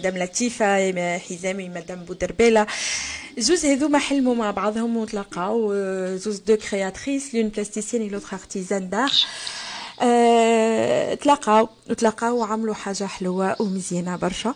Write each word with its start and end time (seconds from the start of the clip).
مدام 0.00 0.18
لطيفة 0.18 1.18
حزامي 1.18 1.68
مدام 1.68 2.04
بودربيلة. 2.04 2.66
زوز 3.38 3.64
هذوما 3.64 3.98
حلموا 3.98 4.34
مع 4.34 4.50
بعضهم 4.50 4.96
وتلاقاو 4.96 5.74
زوز 6.16 6.38
دو 6.38 6.56
كرياتريس 6.56 7.34
لون 7.34 7.48
بلاستيسيان 7.48 8.08
لوتر 8.08 8.32
أرتيزان 8.32 8.90
دار. 8.90 9.12
أه 10.02 11.14
تلاقاو 11.14 11.68
وتلاقاو 11.90 12.36
وعملوا 12.38 12.74
حاجة 12.74 13.04
حلوة 13.04 13.56
ومزيانة 13.62 14.16
برشا. 14.16 14.54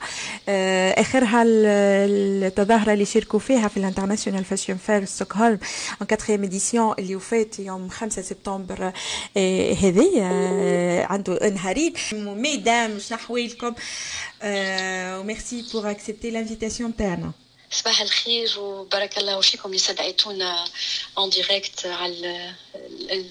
أه 0.48 1.00
اخرها 1.00 1.42
التظاهرة 1.46 2.92
اللي 2.92 3.04
شاركوا 3.04 3.38
فيها 3.38 3.68
في 3.68 3.76
الانترناسيونال 3.76 4.44
فاشن 4.44 4.76
فير 4.76 5.04
ستوكهولم 5.04 5.58
ان 6.02 6.06
كاتريام 6.06 6.44
اديسيون 6.44 6.94
اللي 6.98 7.16
وفات 7.16 7.58
يوم 7.58 7.88
5 7.88 8.22
سبتمبر 8.22 8.92
أه 9.36 9.72
هذه 9.72 10.10
أه 10.22 11.04
عنده 11.04 11.48
نهارين 11.48 11.94
ميدام 12.12 12.98
شنو 12.98 13.18
احوالكم 13.18 13.74
أه 14.42 15.20
وميرسي 15.20 15.64
بور 15.72 15.90
اكسبتي 15.90 16.30
لانفيتاسيون 16.30 16.96
تاعنا 16.96 17.30
صباح 17.70 18.00
الخير 18.00 18.58
وبارك 18.58 19.18
الله 19.18 19.40
فيكم 19.40 19.64
اللي 19.68 19.76
استدعيتونا 19.76 20.64
اون 21.18 21.30
ديريكت 21.30 21.86
على 21.86 22.52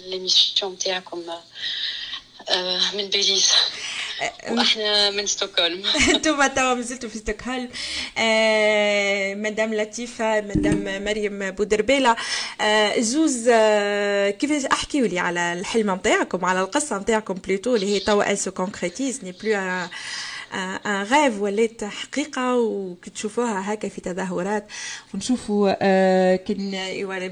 ليميسيون 0.09 0.77
تاعكم 0.77 1.21
من 2.93 3.09
باريس. 3.09 3.51
وإحنا 4.49 5.09
من 5.09 5.25
ستوكهولم. 5.27 5.83
أنتم 6.13 6.47
توا 6.47 6.73
مازلتوا 6.73 7.09
في 7.09 7.17
ستوكهولم. 7.17 7.69
مدام 9.43 9.73
لطيفة 9.73 10.41
مدام 10.41 11.03
مريم 11.03 11.51
بودربيلة. 11.51 12.15
زوز 12.97 13.49
كيفاش 14.39 14.65
احكيوا 14.65 15.07
لي 15.07 15.19
على 15.19 15.53
الحلم 15.53 15.91
نتاعكم 15.91 16.45
على 16.45 16.61
القصة 16.61 16.97
نتاعكم 16.97 17.33
بلوتو 17.33 17.75
اللي 17.75 17.95
هي 17.95 17.99
توا 17.99 18.31
ال 18.31 18.37
سو 18.37 18.51
كونكريتيز 18.51 19.23
ني 19.23 19.31
بلو 19.31 19.87
غاف 20.87 21.39
ولات 21.39 21.83
حقيقه 21.83 22.55
وكتشوفوها 22.55 23.73
هكا 23.73 23.89
في 23.89 24.01
تظاهرات 24.01 24.67
ونشوفوا 25.13 25.73
كان 26.35 26.71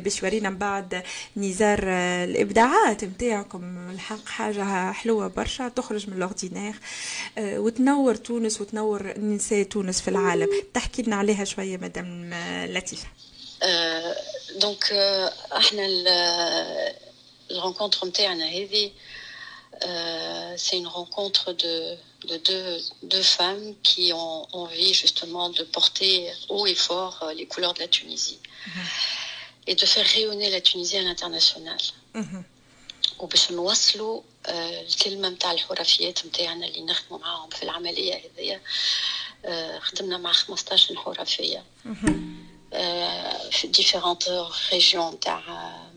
باش 0.03 0.23
يورينا 0.23 0.49
من 0.49 0.57
بعد 0.57 1.03
نزار 1.37 1.79
الإبداعات 2.23 3.03
نتاعكم 3.03 3.89
الحق 3.91 4.25
حاجة 4.27 4.91
حلوة 4.91 5.27
برشا 5.27 5.69
تخرج 5.69 6.09
من 6.09 6.17
الأوردينير 6.17 6.75
وتنور 7.37 8.15
تونس 8.15 8.61
وتنور 8.61 9.19
نساء 9.19 9.63
تونس 9.63 10.01
في 10.01 10.07
العالم. 10.07 10.49
تحكي 10.73 11.01
لنا 11.01 11.15
عليها 11.15 11.43
شوية 11.43 11.77
مدام 11.77 12.29
لطيفة. 12.65 13.07
دونك 14.59 14.83
أحنا 15.57 15.87
الرونكونتر 17.51 18.07
نتاعنا 18.07 18.45
هذه 18.45 18.91
c'est 20.56 20.76
une 20.78 20.86
rencontre 20.86 21.52
de 21.52 21.96
de 22.30 22.36
deux, 22.38 22.78
deux 23.02 23.22
femmes 23.22 23.74
qui 23.82 24.12
ont 24.12 24.46
envie 24.52 24.94
justement 24.94 25.48
de 25.50 25.62
porter 25.62 26.32
haut 26.48 26.66
et 26.66 26.74
fort 26.74 27.30
les 27.36 27.46
couleurs 27.46 27.74
de 27.74 27.80
la 27.80 27.88
Tunisie 27.88 28.40
mmh. 28.42 28.70
et 29.68 29.74
de 29.74 29.86
faire 29.86 30.06
rayonner 30.06 30.50
la 30.50 30.60
Tunisie 30.60 30.96
à 30.96 31.02
l'international. 31.02 31.82
وباش 33.18 33.52
نوصلوا 33.52 34.22
الكلمه 34.48 35.28
نتاع 35.28 35.52
الحرفيات 35.52 36.26
نتاعنا 36.26 36.66
اللي 36.66 36.82
نخدموا 36.82 37.18
معاهم 37.18 37.50
في 37.50 37.62
العمليه 37.62 38.14
هذيا 38.14 38.60
خدمنا 39.80 40.18
مع 40.18 40.32
15 40.32 40.96
حرفيه 40.96 41.64
في 43.51 43.67
ديفيرونت 43.67 44.49
ريجيون 44.73 45.13
نتاع 45.13 45.41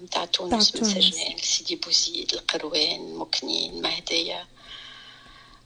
نتاع 0.02 0.24
تونس 0.24 0.76
من 0.76 0.84
سجنان 0.84 1.38
سيدي 1.38 1.76
بوزيد 1.76 2.34
القروان 2.34 3.14
مكنين 3.14 3.82
مهديه 3.82 4.48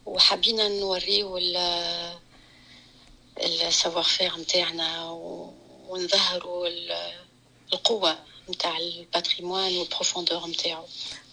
وحبينا 0.06 0.68
نوريو 0.68 1.38
السافوار 3.38 4.04
فير 4.04 4.36
نتاعنا 4.36 5.10
ونظهروا 5.88 6.68
القوة 7.72 8.18
نتاع 8.50 8.78
الباتريمون 8.78 9.78
والبروفوندور 9.78 10.47
نتاعو 10.47 10.84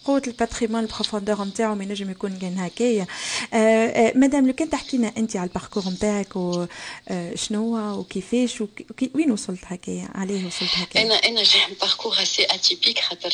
قوة 0.05 0.21
الباتريمون 0.27 0.79
البروفوندور 0.83 1.43
نتاعو 1.45 1.75
ما 1.75 1.83
ينجم 1.83 2.11
يكون 2.11 2.39
كان 2.39 2.57
هكايا 2.57 3.07
مدام 4.15 4.47
لو 4.47 4.53
كان 4.53 4.69
تحكينا 4.69 5.13
انت 5.17 5.35
على 5.35 5.47
الباركور 5.47 5.83
نتاعك 5.89 6.35
وشنو 6.35 7.99
وكيفاش 7.99 8.61
وكي 8.61 9.11
وين 9.15 9.31
وصلت 9.31 9.59
هكايا 9.65 10.09
عليه 10.15 10.47
وصلت 10.47 10.69
هكايا 10.73 11.05
انا 11.05 11.15
انا 11.15 11.43
جي 11.43 11.59
باركور 11.81 12.21
اسي 12.21 12.45
اتيبيك 12.45 12.99
خاطر 12.99 13.33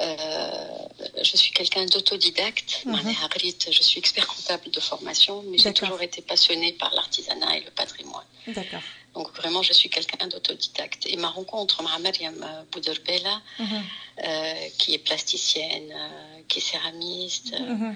Euh, 0.00 0.86
je 1.22 1.36
suis 1.36 1.52
quelqu'un 1.52 1.84
d'autodidacte. 1.84 2.70
Mm 2.86 2.94
-hmm. 2.94 3.72
Je 3.78 3.82
suis 3.88 3.98
expert 4.02 4.26
comptable 4.34 4.66
de 4.76 4.80
formation, 4.90 5.34
mais 5.48 5.58
j'ai 5.62 5.74
toujours 5.80 6.02
été 6.08 6.20
passionnée 6.32 6.72
par 6.82 6.90
l'artisanat 6.96 7.50
et 7.58 7.62
le 7.68 7.72
patrimoine. 7.82 8.28
D'accord. 8.58 8.84
Donc 9.15 9.33
vraiment, 9.35 9.61
je 9.63 9.73
suis 9.73 9.89
quelqu'un 9.89 10.27
d'autodidacte. 10.27 11.05
Et 11.07 11.15
ma 11.17 11.29
rencontre 11.29 11.75
Mariam 11.83 12.37
Bouderbella, 12.71 13.35
mm 13.59 13.65
-hmm. 13.65 13.81
euh, 14.27 14.69
qui 14.77 14.93
est 14.95 15.03
plasticienne, 15.09 15.89
euh, 15.91 16.41
qui 16.47 16.55
est 16.59 16.67
céramiste, 16.71 17.51
mm 17.59 17.75
-hmm. 17.77 17.93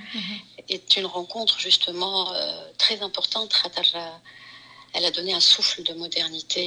est 0.75 0.87
une 0.99 1.07
rencontre 1.17 1.55
justement 1.67 2.17
très 2.83 2.97
importante. 3.07 3.51
Elle 4.95 5.05
a 5.09 5.11
donné 5.17 5.31
un 5.39 5.45
souffle 5.53 5.79
de 5.89 5.93
modernité 6.03 6.63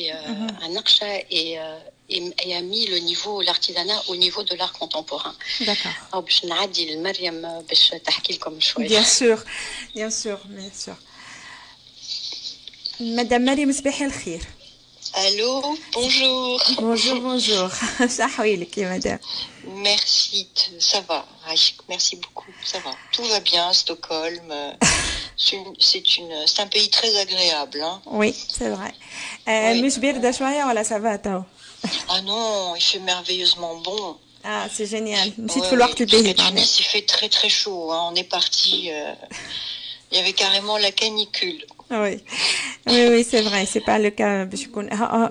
à 0.65 0.67
Naqsha 0.77 1.11
et 1.41 1.49
et, 2.09 2.23
et, 2.45 2.55
a 2.55 2.63
mis 2.63 2.87
le 2.87 2.99
niveau, 2.99 3.41
l'artisanat 3.43 4.01
au 4.09 4.17
niveau 4.17 4.43
de 4.43 4.55
l'art 4.55 4.73
contemporain. 4.73 5.35
D'accord. 5.61 5.93
Bien 8.97 9.05
sûr, 9.05 9.39
bien 9.95 10.11
sûr, 10.11 10.39
bien 10.47 10.71
sûr. 10.85 10.97
Madame 13.03 13.45
Marie 13.45 13.67
Mesbih 13.67 13.91
Khir. 13.91 14.41
Allô, 15.15 15.77
bonjour. 15.93 16.63
Bonjour, 16.81 17.21
bonjour. 17.21 17.69
Ça 18.09 18.29
madame? 18.29 19.19
Merci, 19.77 20.49
ça 20.79 21.01
va. 21.01 21.27
Merci 21.89 22.17
beaucoup, 22.17 22.51
ça 22.65 22.79
va. 22.79 22.93
Tout 23.13 23.25
va 23.25 23.41
bien, 23.41 23.73
Stockholm. 23.73 24.51
Euh, 24.51 24.73
c'est 25.37 26.61
un 26.61 26.67
pays 26.69 26.89
très 26.91 27.15
agréable. 27.19 27.83
Hein. 27.83 28.01
Oui, 28.07 28.35
c'est 28.49 28.71
vrai. 28.71 28.95
Euh, 29.49 29.83
Musbir 29.83 30.21
voilà, 30.21 30.85
ça 30.85 30.99
va, 30.99 31.19
Tao. 31.19 31.45
Ah 32.09 32.23
non, 32.23 32.77
il 32.77 32.83
fait 32.83 33.01
merveilleusement 33.01 33.77
bon. 33.79 34.17
Ah, 34.45 34.67
c'est 34.73 34.87
génial. 34.87 35.33
Une 35.39 35.47
petite 35.47 35.65
ouais, 35.65 35.89
que 35.91 35.95
tu 35.95 36.07
payes. 36.07 36.35
Il 36.37 36.85
fait 36.85 37.03
très 37.03 37.29
très 37.29 37.49
chaud. 37.49 37.91
Hein. 37.91 38.11
On 38.13 38.15
est 38.15 38.25
parti. 38.25 38.91
Euh, 38.93 39.13
il 40.13 40.19
y 40.19 40.21
avait 40.21 40.33
carrément 40.35 40.79
la 40.79 40.93
canicule. 40.93 41.65
Oui, 41.90 42.16
oui, 42.88 43.02
oui 43.12 43.24
c'est 43.30 43.42
vrai. 43.42 43.66
C'est 43.66 43.86
pas 43.92 44.00
le 44.00 44.10
cas. 44.10 44.46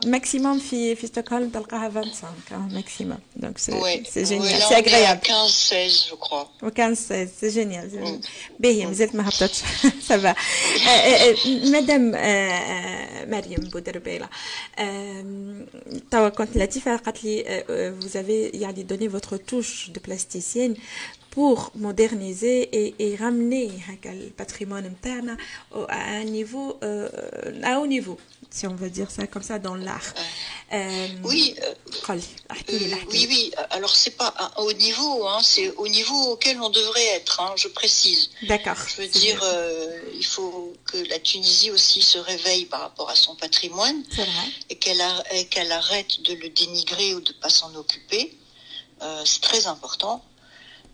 Maximum, 0.06 0.58
في 0.58 0.94
في 0.94 1.06
ستوكهولم 1.06 1.50
تلقاها 1.50 1.88
25 1.88 2.26
maximum. 2.72 3.18
Donc 3.42 3.58
c'est 3.58 3.74
ouais. 3.74 4.02
c'est 4.12 4.24
génial. 4.24 4.60
Ouais, 4.60 4.64
c'est 4.68 4.74
agréable. 4.74 5.20
15-16, 5.22 6.08
je 6.08 6.14
crois. 6.14 6.50
15-16, 6.62 7.28
c'est 7.40 7.50
génial. 7.50 7.90
باهي 8.60 8.86
مازالت 8.86 9.14
ما 9.14 9.28
هبطتش. 9.28 9.62
Ça 10.08 10.16
va. 10.16 10.34
مدام 11.46 12.10
مريم 13.30 13.70
بودربيلة 13.72 14.28
توا 16.10 16.28
كنت 16.28 16.56
لطيفة 16.56 16.96
قالت 16.96 17.24
لي 17.24 17.64
vous 18.00 18.16
avez 18.16 18.56
يعني 18.56 18.86
donné 18.90 19.08
votre 19.08 19.36
touche 19.36 19.90
de 19.90 19.98
plasticienne 19.98 20.76
pour 21.31 21.71
moderniser 21.75 22.61
et, 22.61 22.93
et 22.99 23.15
ramener 23.15 23.71
le 24.03 24.29
patrimoine 24.29 24.85
interne 24.85 25.37
à 25.87 25.99
un 26.17 26.25
niveau, 26.25 26.77
euh, 26.83 27.09
à 27.63 27.79
haut 27.79 27.87
niveau, 27.87 28.19
si 28.49 28.67
on 28.67 28.75
veut 28.75 28.89
dire 28.89 29.09
ça 29.09 29.27
comme 29.27 29.41
ça, 29.41 29.57
dans 29.57 29.75
l'art. 29.75 30.13
Euh, 30.73 31.07
oui, 31.23 31.55
euh, 31.63 32.17
oui, 33.09 33.27
oui. 33.29 33.51
Alors 33.69 33.95
c'est 33.95 34.17
pas 34.17 34.33
à 34.37 34.59
haut 34.59 34.73
niveau, 34.73 35.25
hein, 35.25 35.39
c'est 35.41 35.69
au 35.77 35.87
niveau 35.87 36.33
auquel 36.33 36.59
on 36.61 36.69
devrait 36.69 37.07
être. 37.15 37.39
Hein, 37.39 37.53
je 37.55 37.69
précise. 37.69 38.29
D'accord. 38.43 38.75
Je 38.85 39.01
veux 39.01 39.07
dire, 39.07 39.41
il 40.13 40.25
faut 40.25 40.73
que 40.85 40.97
la 41.09 41.19
Tunisie 41.19 41.71
aussi 41.71 42.01
se 42.01 42.17
réveille 42.17 42.65
par 42.65 42.81
rapport 42.81 43.09
à 43.09 43.15
son 43.15 43.35
patrimoine 43.35 44.03
et 44.69 44.75
qu'elle 44.75 45.71
arrête 45.71 46.21
de 46.23 46.33
le 46.33 46.49
dénigrer 46.49 47.15
ou 47.15 47.21
de 47.21 47.31
pas 47.33 47.49
s'en 47.49 47.73
occuper. 47.75 48.37
c'est 49.23 49.41
très 49.41 49.67
important. 49.67 50.21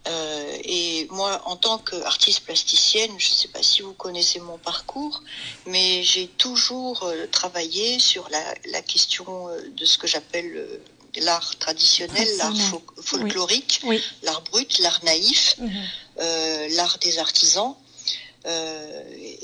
Euh, 0.08 0.58
et 0.64 1.08
moi, 1.12 1.42
en 1.46 1.56
tant 1.56 1.78
qu'artiste 1.80 2.42
plasticienne, 2.42 3.12
je 3.18 3.30
ne 3.30 3.36
sais 3.36 3.48
pas 3.50 3.64
si 3.64 3.82
vous 3.82 3.94
connaissez 3.94 4.40
mon 4.40 4.58
parcours, 4.58 5.22
mais 5.66 6.04
j'ai 6.04 6.28
toujours 6.28 7.04
euh, 7.04 7.28
travaillé 7.32 8.00
sur 8.00 8.30
la, 8.30 8.54
la, 8.72 8.82
question 8.82 9.48
de 9.76 9.86
ce 9.86 9.98
que 9.98 10.08
j'appelle 10.08 10.80
l'art 11.18 11.58
traditionnel, 11.58 12.28
l'art 12.38 12.56
fol 12.56 12.82
folklorique, 13.02 13.82
oui. 13.84 13.98
Oui. 13.98 14.04
l'art 14.24 14.42
brut, 14.44 14.80
l'art 14.80 15.00
naïf, 15.04 15.56
mm 15.58 15.68
-hmm. 15.68 15.86
euh, 16.20 16.68
l'art 16.78 16.98
des 17.00 17.18
artisans. 17.18 17.74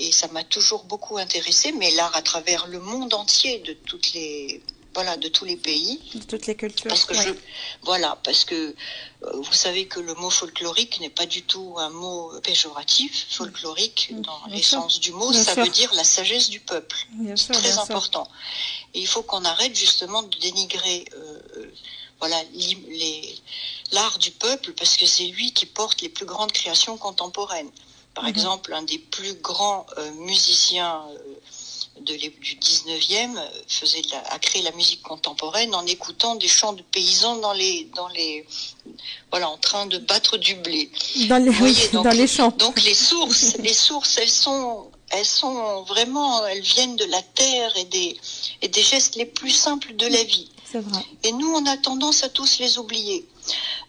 et 0.06 0.12
ça 0.20 0.28
m'a 0.36 0.46
toujours 0.56 0.84
beaucoup 0.92 1.18
intéressé, 1.26 1.68
mais 1.80 1.90
l'art 2.00 2.16
à 2.16 2.24
travers 2.32 2.62
le 2.68 2.80
monde 2.80 3.14
entier, 3.14 3.54
de 3.70 3.74
toutes 3.90 4.10
les 4.14 4.62
voilà, 4.94 5.18
de 5.18 5.28
tous 5.28 5.46
les 5.46 5.58
pays. 5.58 6.00
De 6.14 6.24
toutes 6.24 6.46
les 6.46 6.56
cultures. 6.56 6.90
Parce 6.90 7.06
que 7.06 7.14
je, 7.14 7.30
voilà, 7.84 8.20
parce 8.24 8.46
que 8.46 8.56
euh, 9.24 9.32
vous 9.34 9.54
savez 9.54 9.88
que 9.88 10.00
le 10.00 10.14
mot 10.16 10.30
folklorique 10.30 11.00
n'est 11.00 11.10
pas 11.10 11.26
du 11.26 11.42
tout 11.44 11.76
un 11.78 11.90
mot 11.90 12.32
péjoratif. 12.42 13.28
Folklorique, 13.30 14.10
mm. 14.12 14.22
dans 14.22 14.42
l'essence 14.50 15.00
du 15.00 15.12
mot, 15.12 15.32
ça 15.34 15.56
veut 15.56 15.70
dire 15.70 15.94
la 15.96 16.04
sagesse 16.04 16.50
du 16.50 16.60
peuple. 16.60 17.08
C'est 17.36 17.54
très 17.54 17.78
important. 17.80 18.28
Et 18.94 19.00
il 19.00 19.08
faut 19.08 19.24
qu'on 19.24 19.44
arrête 19.46 19.76
justement 19.76 20.24
de 20.24 20.38
dénigrer, 20.40 21.06
euh, 21.16 21.72
voilà, 22.20 22.40
l'art 23.92 24.18
du 24.20 24.32
peuple, 24.32 24.74
parce 24.74 24.98
que 24.98 25.06
c'est 25.06 25.28
lui 25.28 25.54
qui 25.54 25.66
porte 25.66 26.02
les 26.02 26.10
plus 26.10 26.26
grandes 26.26 26.52
créations 26.52 26.98
contemporaines. 26.98 27.72
Par 28.14 28.26
mm-hmm. 28.26 28.30
exemple, 28.30 28.74
un 28.74 28.84
des 28.84 29.00
plus 29.00 29.34
grands 29.36 29.88
euh, 29.98 30.12
musiciens 30.12 31.02
de, 32.02 32.16
du 32.16 32.56
19e 32.56 33.40
faisait 33.68 34.02
a 34.30 34.40
créé 34.40 34.62
la 34.64 34.72
musique 34.72 35.02
contemporaine 35.04 35.74
en 35.76 35.86
écoutant 35.86 36.36
des 36.36 36.48
chants 36.48 36.74
de 36.74 36.82
paysans 36.82 37.38
dans 37.38 37.54
les 37.54 37.90
dans 37.96 38.08
les 38.10 38.46
voilà 39.30 39.50
en 39.50 39.58
train 39.58 39.86
de 39.86 39.98
battre 40.00 40.38
du 40.38 40.56
blé. 40.56 40.90
Dans 41.28 41.38
les, 41.38 41.52
donc, 41.94 42.04
dans 42.04 42.10
les 42.12 42.28
champs. 42.28 42.50
Donc 42.58 42.82
les 42.84 42.96
sources 42.96 43.58
les 43.60 43.74
sources 43.74 44.18
elles 44.18 44.30
sont 44.30 44.90
elles 45.12 45.26
sont 45.26 45.84
vraiment 45.84 46.46
elles 46.48 46.62
viennent 46.62 46.96
de 46.96 47.06
la 47.06 47.22
terre 47.22 47.76
et 47.78 47.86
des 47.86 48.18
et 48.62 48.68
des 48.68 48.82
gestes 48.82 49.16
les 49.16 49.26
plus 49.26 49.52
simples 49.52 49.96
de 49.96 50.08
la 50.08 50.24
vie. 50.24 50.50
Vrai. 50.74 51.06
Et 51.22 51.32
nous 51.32 51.54
on 51.54 51.66
a 51.68 51.78
tendance 51.78 52.24
à 52.24 52.30
tous 52.30 52.58
les 52.60 52.80
oublier. 52.80 53.28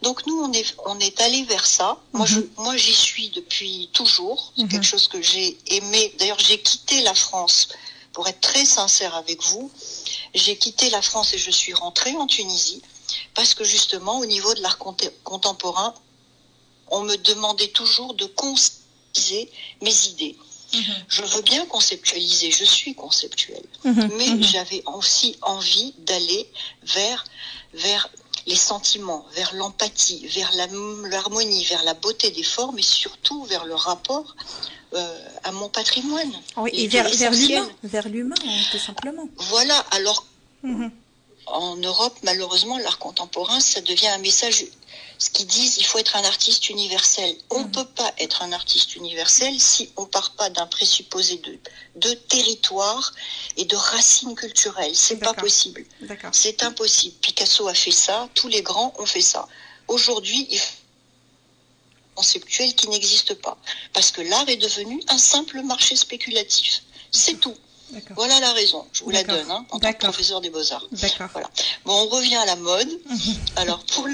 Donc 0.02 0.26
nous, 0.26 0.38
on 0.38 0.52
est, 0.52 0.74
on 0.84 0.98
est 0.98 1.20
allé 1.20 1.44
vers 1.44 1.64
ça. 1.64 1.98
Moi, 2.12 2.26
je, 2.26 2.40
mhm. 2.40 2.48
moi, 2.58 2.76
j'y 2.76 2.92
suis 2.92 3.30
depuis 3.30 3.88
toujours. 3.92 4.52
C'est 4.56 4.64
mhm. 4.64 4.68
quelque 4.68 4.86
chose 4.86 5.08
que 5.08 5.22
j'ai 5.22 5.56
aimé. 5.68 6.12
D'ailleurs, 6.18 6.38
j'ai 6.38 6.58
quitté 6.58 7.02
la 7.02 7.14
France 7.14 7.68
pour 8.14 8.26
être 8.28 8.40
très 8.40 8.64
sincère 8.64 9.14
avec 9.14 9.42
vous, 9.42 9.70
j'ai 10.34 10.56
quitté 10.56 10.88
la 10.88 11.02
France 11.02 11.34
et 11.34 11.38
je 11.38 11.50
suis 11.50 11.74
rentrée 11.74 12.16
en 12.16 12.26
Tunisie 12.26 12.80
parce 13.34 13.54
que 13.54 13.64
justement, 13.64 14.18
au 14.18 14.26
niveau 14.26 14.54
de 14.54 14.62
l'art 14.62 14.78
contemporain, 14.78 15.94
on 16.88 17.02
me 17.02 17.16
demandait 17.16 17.68
toujours 17.68 18.14
de 18.14 18.24
conceptualiser 18.26 19.50
mes 19.82 20.06
idées. 20.06 20.36
Mhm. 20.72 21.04
Je 21.08 21.22
veux 21.22 21.42
bien 21.42 21.66
conceptualiser, 21.66 22.50
je 22.50 22.64
suis 22.64 22.94
conceptuelle, 22.94 23.66
mhm. 23.84 24.10
mais 24.16 24.28
mhm. 24.28 24.42
j'avais 24.42 24.82
aussi 24.86 25.36
envie 25.42 25.94
d'aller 25.98 26.48
vers, 26.82 27.24
vers 27.74 28.08
les 28.46 28.56
sentiments, 28.56 29.26
vers 29.34 29.54
l'empathie, 29.54 30.26
vers 30.28 30.52
l'harmonie, 30.54 31.64
vers 31.64 31.82
la 31.84 31.94
beauté 31.94 32.30
des 32.30 32.42
formes 32.42 32.78
et 32.78 32.82
surtout 32.82 33.44
vers 33.44 33.64
le 33.64 33.74
rapport 33.74 34.34
à 35.42 35.52
mon 35.52 35.68
patrimoine. 35.68 36.32
Oui, 36.56 36.70
et, 36.72 36.88
vers, 36.88 37.08
l'humain, 37.08 37.68
vers 37.82 38.08
l'humain, 38.08 38.34
hein, 38.44 38.60
tout 38.70 38.78
simplement. 38.78 39.28
Voilà, 39.36 39.78
alors 39.90 40.26
mhm. 40.62 40.90
en 41.46 41.76
Europe, 41.76 42.16
malheureusement, 42.22 42.78
l'art 42.78 42.98
contemporain, 42.98 43.60
ça 43.60 43.80
devient 43.80 44.08
un 44.08 44.18
message, 44.18 44.64
ce 45.18 45.30
qu'ils 45.30 45.46
disent, 45.46 45.78
il 45.78 45.84
faut 45.84 45.98
être 45.98 46.16
un 46.16 46.24
artiste 46.24 46.68
universel. 46.68 47.34
On 47.50 47.60
ne 47.60 47.64
mhm. 47.64 47.72
peut 47.72 47.84
pas 47.84 48.12
être 48.18 48.42
un 48.42 48.52
artiste 48.52 48.96
universel 48.96 49.58
si 49.58 49.90
on 49.96 50.06
part 50.06 50.32
pas 50.32 50.50
d'un 50.50 50.66
présupposé 50.66 51.38
de, 51.38 51.58
de 51.96 52.14
territoire 52.14 53.12
et 53.56 53.64
de 53.64 53.76
racines 53.76 54.34
culturelles. 54.34 54.94
C'est 54.94 55.18
pas 55.18 55.34
possible. 55.34 55.84
C'est 56.32 56.62
impossible. 56.62 57.16
Picasso 57.20 57.68
a 57.68 57.74
fait 57.74 57.90
ça, 57.90 58.28
tous 58.34 58.48
les 58.48 58.62
grands 58.62 58.94
ont 58.98 59.06
fait 59.06 59.20
ça. 59.20 59.48
Aujourd'hui, 59.88 60.46
il 60.50 60.58
faut 60.58 60.83
conceptuel 62.14 62.74
qui 62.74 62.88
n'existe 62.88 63.34
pas. 63.34 63.58
Parce 63.92 64.10
que 64.10 64.22
l'art 64.22 64.48
est 64.48 64.56
devenu 64.56 65.02
un 65.08 65.18
simple 65.18 65.62
marché 65.62 65.96
spéculatif. 65.96 66.82
C'est 67.10 67.40
tout. 67.40 67.54
Voilà 68.16 68.40
la 68.40 68.52
raison. 68.52 68.86
Je 68.92 69.04
vous 69.04 69.10
la 69.10 69.22
donne 69.22 69.50
hein, 69.50 69.64
en 69.70 69.78
tant 69.78 69.92
que 69.92 69.98
professeur 69.98 70.40
des 70.40 70.50
beaux-arts. 70.50 70.86
Voilà. 71.32 71.50
Bon, 71.84 71.92
on 71.94 72.06
revient 72.08 72.36
à 72.36 72.46
la 72.46 72.56
mode. 72.56 72.88
Mhm. 72.88 73.36
Alors, 73.56 73.84
pour, 73.84 74.08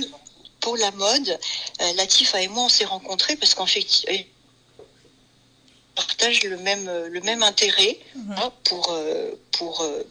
pour 0.61 0.77
la 0.77 0.91
mode, 0.93 1.39
euh, 1.81 1.93
Latifa 1.95 2.43
et 2.43 2.49
moi, 2.49 2.65
on 2.65 2.69
s'est 2.69 2.85
rencontrés 2.85 3.37
parce 3.37 3.55
qu'en 3.55 3.67
fait, 3.67 3.87
on 4.09 4.85
partage 5.95 6.43
le 6.45 6.59
même, 6.59 6.91
le 7.07 7.21
même 7.23 7.43
intérêt 7.43 7.99
mhm. 8.15 8.35
hein, 8.39 8.53
pour, 8.65 8.91
euh, 8.91 9.33
pour 9.53 9.81
euh, 9.81 10.03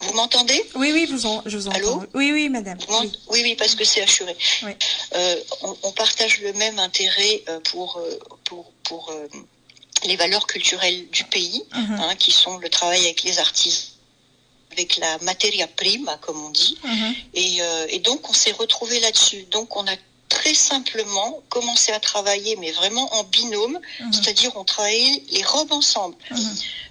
vous 0.00 0.12
m'entendez? 0.14 0.64
Oui, 0.74 0.92
oui, 0.92 1.06
vous 1.06 1.26
en, 1.26 1.42
je 1.46 1.56
vous 1.56 1.68
entends. 1.68 1.76
Allô? 1.76 2.04
Oui, 2.14 2.30
oui, 2.32 2.48
madame. 2.48 2.78
Oui. 3.00 3.12
oui, 3.30 3.54
parce 3.56 3.74
que 3.74 3.84
c'est 3.84 4.02
assuré. 4.02 4.36
Euh, 5.14 5.36
on, 5.82 5.92
partage 5.92 6.40
le 6.40 6.52
même 6.52 6.78
intérêt 6.78 7.42
euh, 7.48 7.58
pour, 7.60 7.98
euh, 7.98 8.18
pour, 8.44 8.70
pour 8.84 9.12
les 10.04 10.16
valeurs 10.16 10.46
culturelles 10.46 11.08
du 11.10 11.24
pays, 11.24 11.62
mhm. 11.74 11.98
hein, 12.00 12.14
qui 12.16 12.30
sont 12.30 12.58
le 12.58 12.68
travail 12.68 13.04
avec 13.04 13.22
les 13.22 13.38
artistes 13.38 13.94
avec 14.72 14.98
la 14.98 15.18
materia 15.22 15.66
prima, 15.66 16.18
comme 16.18 16.40
on 16.44 16.50
dit. 16.50 16.78
Mhm. 16.84 17.14
et, 17.34 17.58
et, 17.88 17.98
donc, 17.98 18.28
on 18.28 18.32
s'est 18.32 18.52
retrouvé 18.52 19.00
là-dessus. 19.00 19.44
Donc, 19.50 19.76
on 19.76 19.84
a 19.88 19.96
très 20.28 20.54
simplement 20.54 21.42
commencé 21.48 21.90
à 21.92 22.00
travailler, 22.00 22.56
mais 22.56 22.70
vraiment 22.72 23.12
en 23.14 23.24
binôme, 23.24 23.80
mhm. 24.00 24.12
c'est-à-dire 24.12 24.52
on 24.56 24.64
travaillait 24.64 25.22
les 25.30 25.42
robes 25.42 25.72
ensemble. 25.72 26.16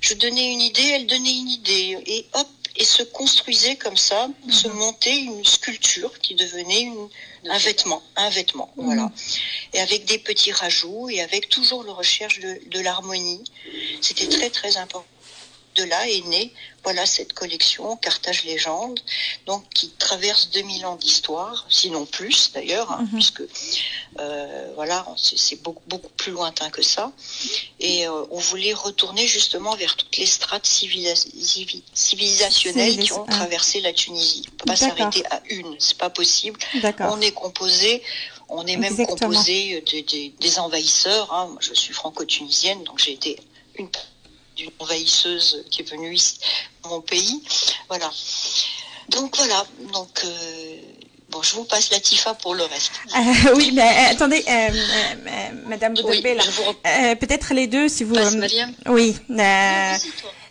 Je 0.01 0.13
donnais 0.15 0.51
une 0.51 0.62
idée, 0.62 0.89
elle 0.95 1.07
donnait 1.07 1.38
une 1.38 1.50
idée, 1.50 1.98
et 2.06 2.25
hop, 2.33 2.48
et 2.77 2.85
se 2.85 3.03
construisait 3.03 3.75
comme 3.75 3.97
ça, 3.97 4.29
se 4.50 4.68
mhm. 4.68 4.75
montait 4.75 5.18
une 5.18 5.44
sculpture 5.44 6.19
qui 6.19 6.35
devenait 6.35 6.91
un 7.50 7.57
vêtement, 7.57 8.01
un 8.15 8.29
vêtement, 8.29 8.71
mhm. 8.77 8.85
voilà. 8.85 9.12
Et 9.74 9.79
avec 9.79 10.06
des 10.06 10.19
petits 10.19 10.51
rajouts 10.51 11.09
et 11.09 11.21
avec 11.21 11.50
toujours 11.50 11.83
la 11.83 11.94
recherche 11.94 12.39
de, 12.39 12.59
de 12.68 12.79
l'harmonie. 12.79 13.44
C'était 14.01 14.27
très 14.27 14.50
très 14.50 14.77
important 14.77 15.06
de 15.77 15.83
là 15.83 16.09
est 16.09 16.25
née 16.27 16.53
voilà 16.88 17.06
cette 17.06 17.33
collection 17.33 17.97
Carthage 17.97 18.45
Légende, 18.45 18.97
donc 19.45 19.62
qui 19.74 19.89
traverse 19.89 20.51
2000 20.51 20.85
ans 20.85 20.95
d'histoire, 20.95 21.65
sinon 21.69 22.06
plus 22.06 22.53
d'ailleurs, 22.53 22.94
hein, 22.94 23.01
mhm. 23.01 23.09
puisque 23.09 23.44
euh, 24.21 24.71
voilà 24.75 25.06
c'est 25.18 25.62
beaucoup, 25.62 25.83
beaucoup 25.88 26.13
plus 26.15 26.31
lointain 26.31 26.69
que 26.69 26.81
ça. 26.81 27.12
Et 27.81 28.07
euh, 28.07 28.24
on 28.31 28.39
voulait 28.39 28.71
retourner 28.71 29.27
justement 29.27 29.75
vers 29.75 29.97
toutes 29.97 30.15
les 30.15 30.25
strates 30.25 30.65
civilisationnelles 30.65 33.00
qui 33.00 33.12
ont 33.12 33.25
traversé 33.25 33.81
la 33.81 33.91
Tunisie. 33.91 34.45
On 34.53 34.56
peut 34.56 34.68
pas 34.68 34.77
s'arrêter 34.77 35.25
à 35.30 35.41
une, 35.50 35.75
c'est 35.80 35.97
pas 35.97 36.09
possible. 36.09 36.57
On 37.00 37.19
est 37.19 37.33
composé 37.33 38.01
on 38.50 38.65
est 38.65 38.77
même 38.77 38.95
composé 39.06 39.83
des 40.39 40.59
envahisseurs. 40.59 41.33
Hein. 41.33 41.53
je 41.59 41.73
suis 41.73 41.94
franco-tunisienne, 41.94 42.81
donc 42.85 42.97
j'ai 42.97 43.12
été 43.12 43.38
une 43.77 43.89
d'une 44.57 44.71
envahisseuse 44.80 45.63
qui 45.69 45.81
est 45.81 45.89
venue 45.89 46.13
ici, 46.13 46.39
dans 46.83 46.89
mon 46.89 47.01
pays. 47.01 47.42
Voilà. 47.88 48.12
Donc 49.09 49.38
voilà. 49.38 49.65
Donc 49.94 50.21
euh, 50.25 50.77
bon, 51.30 51.42
je 51.42 51.56
vous 51.56 51.63
passe 51.63 51.92
la 51.92 52.00
Tifa 52.00 52.33
pour 52.33 52.56
le 52.56 52.63
reste. 52.63 52.92
Euh, 53.15 53.56
oui, 53.56 53.71
mais 53.74 53.81
euh, 53.81 54.12
attendez, 54.12 54.44
Madame 55.66 55.94
Boudelbé, 55.94 56.37
peut-être 57.19 57.54
les 57.54 57.68
deux, 57.68 57.87
si 57.87 58.04
vous. 58.04 58.16
Passe 58.16 58.35
oui. 58.87 59.16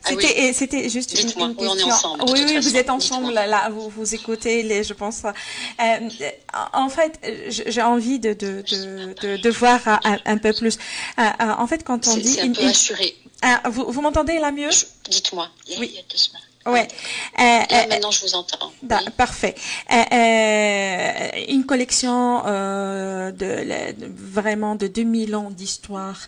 C'était, 0.08 0.52
c'était 0.52 0.88
juste 0.88 1.20
une, 1.20 1.28
une, 1.28 1.56
question. 1.56 1.56
On 1.58 1.76
est 1.76 1.82
ensemble, 1.82 2.24
oui, 2.28 2.44
oui, 2.46 2.58
vous 2.58 2.76
êtes 2.76 2.90
ensemble 2.90 3.32
là, 3.32 3.68
vous, 3.70 3.88
vous 3.88 4.14
écoutez 4.14 4.62
les, 4.62 4.84
je 4.84 4.94
pense. 4.94 5.22
en 6.72 6.88
fait, 6.88 7.20
j'ai 7.48 7.82
envie 7.82 8.20
de 8.20 8.32
de, 8.32 8.62
de, 8.62 9.36
de, 9.36 9.50
voir 9.50 9.80
un, 10.24 10.38
peu 10.38 10.52
plus. 10.52 10.78
en 11.18 11.66
fait, 11.66 11.82
quand 11.82 12.06
on 12.06 12.16
dit, 12.16 12.34
c'est 12.34 12.42
un 12.42 12.52
peu 12.52 12.66
assuré. 12.66 13.16
Ah, 13.42 13.62
vous, 13.68 13.90
vous 13.90 14.00
m'entendez 14.00 14.38
là 14.38 14.50
mieux? 14.50 14.70
Dites-moi. 15.08 15.48
Oui. 15.78 15.88
Il 15.90 15.96
y 15.96 15.98
a 15.98 16.02
deux 16.10 16.16
semaines. 16.16 16.42
Ouais. 16.66 16.88
Euh, 17.38 17.42
euh, 17.42 17.86
maintenant, 17.88 18.10
je 18.10 18.22
vous 18.22 18.34
entends. 18.34 18.72
Parfait. 19.16 19.54
Euh, 19.92 21.44
une 21.48 21.64
collection 21.64 22.42
de, 22.42 23.94
vraiment 24.10 24.74
de 24.74 24.86
2000 24.86 25.36
ans 25.36 25.50
d'histoire. 25.50 26.18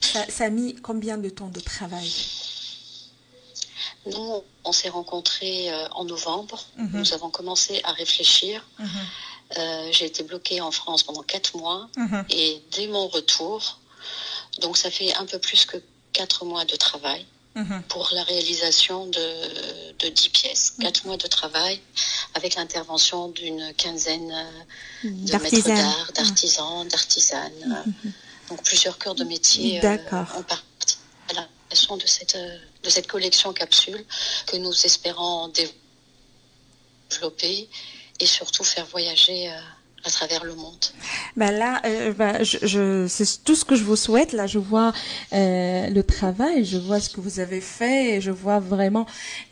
Ça, 0.00 0.44
a 0.44 0.50
mis 0.50 0.76
combien 0.76 1.18
de 1.18 1.28
temps 1.28 1.48
de 1.48 1.60
travail? 1.60 2.10
Nous, 4.06 4.42
on 4.64 4.72
s'est 4.72 4.88
rencontrés 4.88 5.68
en 5.92 6.04
novembre. 6.04 6.64
Mhm. 6.76 6.90
Nous 6.94 7.12
avons 7.12 7.30
commencé 7.30 7.80
à 7.84 7.92
réfléchir. 7.92 8.64
Mhm. 8.78 9.90
J'ai 9.90 10.06
été 10.06 10.22
bloquée 10.22 10.60
en 10.60 10.70
France 10.70 11.02
pendant 11.02 11.22
quatre 11.22 11.56
mois. 11.56 11.88
Mhm. 11.96 12.24
Et 12.30 12.62
dès 12.72 12.86
mon 12.86 13.08
retour, 13.08 13.80
donc 14.60 14.76
ça 14.76 14.90
fait 14.90 15.12
un 15.16 15.26
peu 15.26 15.38
plus 15.38 15.64
que 15.66 15.78
quatre 16.12 16.44
mois 16.44 16.64
de 16.64 16.76
travail 16.76 17.26
mhm. 17.54 17.82
pour 17.88 18.08
la 18.12 18.22
réalisation 18.24 19.06
de, 19.06 19.92
de 19.98 20.08
10 20.08 20.28
pièces. 20.30 20.74
Mhm. 20.78 20.84
Quatre 20.84 21.06
mois 21.06 21.16
de 21.16 21.26
travail 21.26 21.80
avec 22.34 22.54
l'intervention 22.54 23.28
d'une 23.28 23.72
quinzaine 23.74 24.32
euh, 24.32 25.10
de 25.10 25.36
maîtres 25.36 25.68
d'art, 25.68 26.12
d'artisans, 26.14 26.88
d'artisanes. 26.88 27.84
Mhm. 27.86 28.12
Donc 28.50 28.62
plusieurs 28.62 28.98
cœurs 28.98 29.14
de 29.14 29.24
métier 29.24 29.84
euh, 29.84 29.96
ont 30.12 30.42
parti 30.42 30.98
à 31.30 31.34
la 31.34 31.48
création 31.68 31.96
de 31.96 32.06
cette, 32.06 32.36
euh, 32.36 32.58
de 32.82 32.90
cette 32.90 33.06
collection 33.06 33.52
capsule 33.52 34.04
que 34.46 34.56
nous 34.56 34.72
espérons 34.86 35.52
développer 37.10 37.68
et 38.20 38.26
surtout 38.26 38.64
faire 38.64 38.86
voyager 38.86 39.52
à 40.04 40.10
travers 40.10 40.44
le 40.44 40.54
monde. 40.54 40.84
Ben 41.36 41.50
là, 41.50 41.82
euh, 41.84 42.12
ben, 42.12 42.44
c'est 42.44 43.44
tout 43.44 43.56
ce 43.56 43.64
que 43.64 43.74
je 43.74 43.82
vous 43.82 43.96
souhaite. 43.96 44.32
Là, 44.32 44.46
je 44.46 44.58
vois 44.58 44.92
euh, 45.32 45.88
le 45.88 46.02
travail, 46.02 46.64
je 46.64 46.78
vois 46.78 47.00
ce 47.00 47.10
que 47.10 47.20
vous 47.20 47.40
avez 47.40 47.60
fait, 47.60 48.16
et 48.16 48.20
je 48.20 48.30
vois 48.30 48.60
vraiment, 48.60 49.06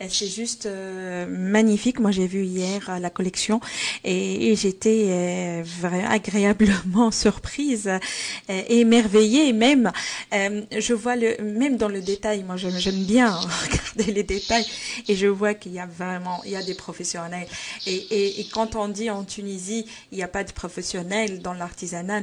c'est 0.09 0.27
juste 0.27 0.65
euh, 0.65 1.25
magnifique. 1.27 1.99
Moi, 1.99 2.11
j'ai 2.11 2.27
vu 2.27 2.43
hier 2.45 2.97
la 2.99 3.09
collection 3.09 3.59
et, 4.03 4.51
et 4.51 4.55
j'étais 4.55 5.63
agréablement 6.09 7.11
surprise, 7.25 7.89
et 8.47 8.79
émerveillée 8.79 9.51
même. 9.53 9.91
je 10.31 10.93
vois 10.93 11.15
le, 11.15 11.41
même 11.41 11.77
dans 11.77 11.89
le 11.89 12.01
détail. 12.01 12.43
Moi, 12.43 12.55
j'aime 12.55 13.03
bien 13.03 13.31
regarder 13.63 14.11
les 14.13 14.23
détails 14.23 14.65
et 15.07 15.15
je 15.15 15.27
vois 15.27 15.53
qu'il 15.53 15.73
y 15.73 15.79
a 15.79 15.85
vraiment, 15.85 16.41
il 16.45 16.51
y 16.51 16.55
a 16.55 16.63
des 16.63 16.75
professionnels. 16.75 17.47
Et, 17.85 17.95
et, 17.95 18.39
et 18.39 18.47
quand 18.47 18.75
on 18.75 18.87
dit 18.87 19.09
en 19.09 19.23
Tunisie, 19.23 19.85
il 20.11 20.17
n'y 20.17 20.23
a 20.23 20.27
pas 20.27 20.36
de 20.43 20.51
professionnels 20.51 21.41
dans 21.41 21.53
l'art 21.53 21.71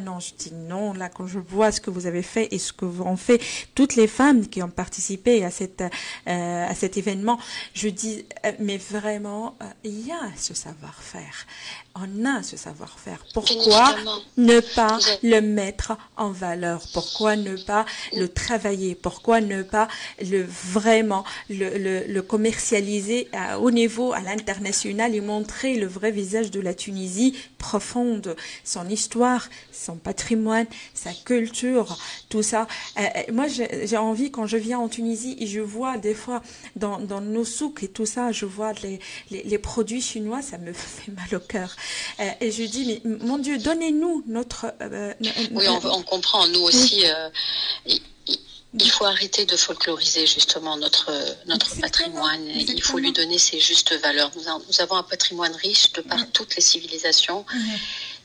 non, 0.04 0.20
je 0.20 0.32
dis 0.36 0.52
non. 0.52 0.92
Là, 0.92 1.08
quand 1.08 1.26
je 1.26 1.38
vois 1.38 1.72
ce 1.72 1.80
que 1.80 1.90
vous 1.90 2.06
avez 2.06 2.22
fait 2.22 2.48
et 2.50 2.58
ce 2.58 2.72
que 2.72 2.84
vous 2.84 3.04
ont 3.04 3.16
fait 3.16 3.40
toutes 3.74 3.96
les 3.96 4.06
femmes 4.06 4.46
qui 4.46 4.62
ont 4.62 4.70
participé 4.70 5.44
à 5.44 5.50
cette 5.50 5.82
euh, 5.82 6.66
à 6.68 6.74
cet 6.74 6.96
événement, 6.96 7.38
je 7.74 7.88
dis 7.88 8.24
euh, 8.44 8.52
mais 8.58 8.78
vraiment, 8.78 9.56
euh, 9.62 9.66
il 9.84 10.06
y 10.06 10.12
a 10.12 10.20
ce 10.36 10.54
savoir-faire. 10.54 11.46
On 11.94 12.24
a 12.24 12.42
ce 12.42 12.56
savoir-faire. 12.56 13.24
Pourquoi 13.32 13.94
ne 14.36 14.60
pas 14.74 14.98
le 15.22 15.40
mettre 15.40 15.96
en 16.16 16.30
valeur? 16.30 16.82
Pourquoi 16.92 17.36
ne 17.36 17.56
pas 17.56 17.86
le 18.16 18.28
travailler? 18.28 18.94
Pourquoi 18.96 19.40
ne 19.40 19.62
pas 19.62 19.88
le 20.20 20.42
vraiment 20.42 21.24
le, 21.48 22.04
le, 22.08 22.22
commercialiser 22.22 23.28
à, 23.32 23.60
au 23.60 23.70
niveau 23.70 24.12
à 24.12 24.20
l'international 24.20 25.14
et 25.14 25.20
montrer 25.20 25.76
le 25.76 25.86
vrai 25.86 26.10
visage 26.10 26.50
de 26.50 26.60
la 26.60 26.74
Tunisie 26.74 27.36
profonde, 27.64 28.36
son 28.62 28.86
histoire, 28.90 29.48
son 29.72 29.96
patrimoine, 29.96 30.66
sa 30.92 31.12
culture, 31.14 31.96
tout 32.28 32.42
ça. 32.42 32.68
Euh, 32.98 33.00
euh, 33.16 33.32
moi, 33.32 33.46
j'ai 33.48 33.96
envie 33.96 34.30
quand 34.30 34.46
je 34.46 34.58
viens 34.58 34.78
en 34.78 34.88
Tunisie 34.88 35.34
et 35.40 35.46
je 35.46 35.60
vois 35.60 35.96
des 35.96 36.12
fois 36.12 36.42
dans, 36.76 36.98
dans 36.98 37.22
nos 37.22 37.46
souks 37.46 37.82
et 37.82 37.88
tout 37.88 38.04
ça, 38.04 38.32
je 38.32 38.44
vois 38.44 38.74
les, 38.82 39.00
les, 39.30 39.42
les 39.44 39.58
produits 39.58 40.02
chinois, 40.02 40.42
ça 40.42 40.58
me 40.58 40.72
fait 40.94 41.10
mal 41.10 41.34
au 41.34 41.40
cœur. 41.40 41.74
Euh, 42.20 42.28
et 42.42 42.50
je 42.50 42.64
dis, 42.64 42.84
mais 42.86 43.16
mon 43.26 43.38
Dieu, 43.38 43.56
donnez-nous 43.56 44.24
notre... 44.26 44.66
Euh, 44.82 45.14
oui, 45.52 45.64
on, 45.68 46.02
comprend, 46.02 46.46
nous 46.48 46.60
aussi. 46.60 47.06
Il, 48.78 48.90
faut 48.90 49.04
arrêter 49.04 49.46
de 49.46 49.56
folkloriser 49.56 50.26
justement 50.26 50.76
notre, 50.76 51.10
notre 51.46 51.80
patrimoine. 51.80 52.46
Il 52.48 52.82
faut 52.82 52.98
lui 52.98 53.12
donner 53.12 53.38
ses 53.38 53.60
justes 53.60 53.94
valeurs. 54.00 54.30
Nous, 54.36 54.80
avons 54.80 54.96
un 54.96 55.02
patrimoine 55.02 55.54
riche 55.54 55.92
de 55.92 56.00
par 56.00 56.30
toutes 56.32 56.56
les 56.56 56.62
civilisations. 56.62 57.44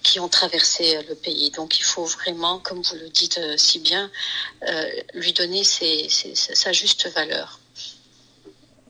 qui 0.02 0.22
ont 0.22 0.30
traversé 0.30 0.98
le 1.10 1.16
pays. 1.16 1.52
Donc 1.52 1.78
il 1.78 1.84
faut 1.84 2.06
vraiment, 2.06 2.58
comme 2.60 2.82
vous 2.82 2.96
le 2.96 3.10
dites 3.10 3.38
si 3.58 3.80
bien, 3.80 4.10
lui 5.14 5.34
donner 5.34 5.64
sa 5.64 6.72
juste 6.72 7.10
valeur. 7.14 7.60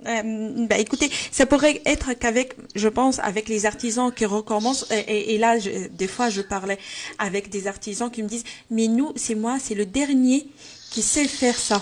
Euh, 0.07 0.65
bah, 0.67 0.77
écoutez, 0.77 1.11
ça 1.31 1.45
pourrait 1.45 1.81
être 1.85 2.13
qu'avec, 2.13 2.55
je 2.75 2.87
pense, 2.87 3.19
avec 3.19 3.49
les 3.49 3.65
artisans 3.65 4.13
qui 4.13 4.25
recommencent. 4.25 4.85
Et, 4.91 5.35
et 5.35 5.37
là, 5.37 5.57
des 5.91 6.07
fois, 6.07 6.29
je 6.29 6.41
parlais 6.41 6.79
avec 7.17 7.49
des 7.49 7.67
artisans 7.67 8.09
qui 8.09 8.23
me 8.23 8.29
disent, 8.29 8.45
mais 8.69 8.87
nous, 8.87 9.11
c'est 9.15 9.35
moi, 9.35 9.57
c'est 9.61 9.75
le 9.75 9.85
dernier 9.85 10.47
qui 10.89 11.01
sait 11.01 11.27
faire 11.27 11.57
ça. 11.57 11.81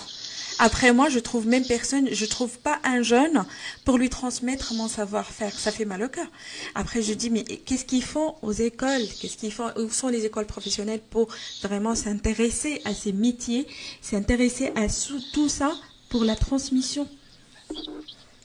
Après 0.60 0.92
moi, 0.92 1.08
je 1.10 1.20
trouve 1.20 1.46
même 1.46 1.66
personne, 1.66 2.10
je 2.12 2.26
trouve 2.26 2.58
pas 2.58 2.80
un 2.84 3.04
jeune 3.04 3.46
pour 3.86 3.98
lui 4.00 4.10
transmettre 4.10 4.74
mon 4.74 4.88
savoir-faire. 4.88 5.58
Ça 5.58 5.72
fait 5.72 5.86
mal 5.86 6.02
au 6.02 6.10
cœur. 6.10 6.26
Après, 6.74 7.04
je 7.04 7.14
dis, 7.14 7.30
mais 7.30 7.44
qu'est-ce 7.44 7.86
qu'ils 7.86 8.04
font 8.04 8.36
aux 8.42 8.54
écoles? 8.54 9.06
Qu'est-ce 9.22 9.38
qu'ils 9.38 9.54
font? 9.54 9.72
Où 9.78 9.90
sont 9.92 10.08
les 10.08 10.26
écoles 10.26 10.48
professionnelles 10.48 11.02
pour 11.12 11.28
vraiment 11.62 11.94
s'intéresser 11.94 12.82
à 12.86 12.96
ces 12.96 13.14
métiers, 13.14 13.68
s'intéresser 14.02 14.72
à 14.76 14.88
tout 15.32 15.50
ça 15.50 15.72
pour 16.10 16.24
la 16.24 16.36
transmission? 16.36 17.08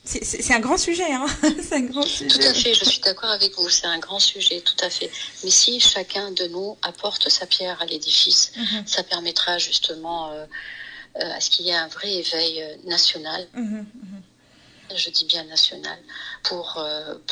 C'est 0.05 0.53
un 0.53 0.59
grand 0.59 0.77
sujet, 0.77 1.11
hein 1.13 1.25
c'est 1.61 1.75
un 1.75 1.81
grand 1.81 2.05
sujet. 2.05 2.27
Tout 2.27 2.45
à 2.45 2.53
fait, 2.53 2.73
je 2.73 2.83
suis 2.83 2.99
d'accord 2.99 3.29
avec 3.29 3.55
vous, 3.55 3.69
c'est 3.69 3.85
un 3.85 3.99
grand 3.99 4.19
sujet, 4.19 4.59
tout 4.59 4.75
à 4.81 4.89
fait. 4.89 5.09
Mais 5.43 5.49
si 5.49 5.79
chacun 5.79 6.31
de 6.31 6.47
nous 6.47 6.77
apporte 6.81 7.29
sa 7.29 7.45
pierre 7.45 7.81
à 7.81 7.85
l'édifice, 7.85 8.51
mhm. 8.57 8.85
ça 8.85 9.03
permettra 9.03 9.57
justement 9.57 10.31
euh, 10.31 10.45
euh, 11.15 11.33
à 11.33 11.39
ce 11.39 11.49
qu'il 11.49 11.65
y 11.67 11.69
ait 11.69 11.75
un 11.75 11.87
vrai 11.87 12.11
éveil 12.11 12.61
euh, 12.61 12.75
national. 12.83 13.47
Mhm, 13.53 13.85
mhm. 13.93 14.21
Je 14.95 15.09
dis 15.09 15.25
bien 15.25 15.45
national, 15.45 15.97
pour, 16.43 16.85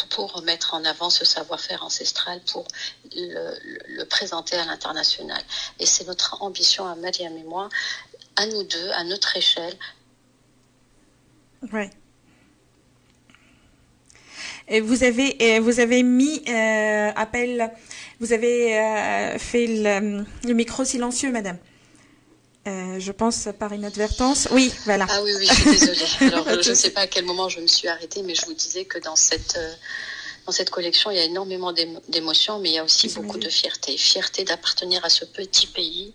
pour, 0.09 0.41
mettre 0.41 0.73
en 0.73 0.83
avant 0.83 1.11
ce 1.11 1.25
savoir-faire 1.25 1.83
ancestral, 1.83 2.41
pour 2.51 2.65
le, 3.13 3.53
le 3.87 4.05
présenter 4.05 4.55
à 4.55 4.65
l'international. 4.65 5.39
Et 5.77 5.85
c'est 5.85 6.07
notre 6.07 6.41
ambition 6.41 6.87
à 6.87 6.95
Mariam 6.95 7.37
et 7.37 7.43
moi, 7.43 7.69
à 8.35 8.47
nous 8.47 8.63
deux, 8.63 8.89
à 8.91 9.03
notre 9.03 9.37
échelle, 9.37 9.77
Ouais. 11.71 11.91
Et 14.71 14.79
vous 14.79 15.03
avez 15.03 15.59
vous 15.59 15.81
avez 15.81 16.01
mis 16.01 16.41
euh, 16.47 17.11
appel, 17.13 17.69
vous 18.21 18.31
avez 18.31 18.79
euh, 18.79 19.37
fait 19.37 19.67
le, 19.67 20.53
micro 20.53 20.85
silencieux, 20.85 21.29
madame. 21.29 21.57
Euh, 22.67 22.97
je 22.97 23.11
pense 23.11 23.49
par 23.59 23.73
inadvertance. 23.73 24.47
Oui, 24.51 24.71
voilà. 24.85 25.07
Ah 25.09 25.21
oui, 25.23 25.31
oui, 25.37 25.45
je 25.45 25.53
suis 25.53 25.71
désolée. 25.71 26.05
Alors, 26.33 26.61
je 26.61 26.69
ne 26.69 26.75
sais 26.75 26.91
pas 26.91 27.01
à 27.01 27.07
quel 27.07 27.25
moment 27.25 27.49
je 27.49 27.59
me 27.59 27.67
suis 27.67 27.89
arrêtée, 27.89 28.23
mais 28.23 28.33
je 28.33 28.45
vous 28.45 28.53
disais 28.53 28.85
que 28.85 28.97
dans 28.99 29.17
cette, 29.17 29.59
dans 30.45 30.53
cette 30.53 30.69
collection, 30.69 31.11
il 31.11 31.17
y 31.17 31.19
a 31.19 31.25
énormément 31.25 31.73
d'émotions, 32.07 32.59
mais 32.59 32.69
il 32.69 32.75
y 32.75 32.79
a 32.79 32.85
aussi 32.85 33.09
beaucoup 33.09 33.39
de 33.39 33.49
fierté. 33.49 33.97
Fierté 33.97 34.45
d'appartenir 34.45 35.03
à 35.03 35.09
ce 35.09 35.25
petit 35.25 35.67
pays 35.67 36.13